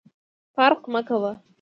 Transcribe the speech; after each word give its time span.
فرق 0.55 0.81
مه 0.93 1.01
کوه! 1.07 1.31